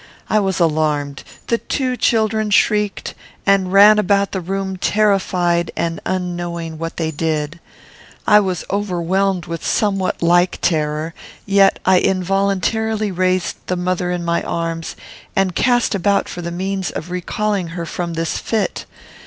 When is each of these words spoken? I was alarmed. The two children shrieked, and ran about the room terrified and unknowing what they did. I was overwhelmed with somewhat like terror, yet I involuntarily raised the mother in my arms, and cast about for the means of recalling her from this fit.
I 0.31 0.39
was 0.39 0.59
alarmed. 0.59 1.23
The 1.45 1.59
two 1.59 1.95
children 1.95 2.49
shrieked, 2.49 3.13
and 3.45 3.71
ran 3.71 3.99
about 3.99 4.31
the 4.31 4.41
room 4.41 4.77
terrified 4.77 5.69
and 5.77 5.99
unknowing 6.07 6.79
what 6.79 6.97
they 6.97 7.11
did. 7.11 7.59
I 8.25 8.39
was 8.39 8.65
overwhelmed 8.71 9.45
with 9.45 9.63
somewhat 9.63 10.23
like 10.23 10.57
terror, 10.59 11.13
yet 11.45 11.77
I 11.85 11.99
involuntarily 11.99 13.11
raised 13.11 13.57
the 13.67 13.75
mother 13.77 14.09
in 14.09 14.25
my 14.25 14.41
arms, 14.41 14.95
and 15.35 15.53
cast 15.53 15.93
about 15.93 16.27
for 16.27 16.41
the 16.41 16.49
means 16.49 16.89
of 16.89 17.11
recalling 17.11 17.67
her 17.67 17.85
from 17.85 18.15
this 18.15 18.39
fit. 18.39 18.85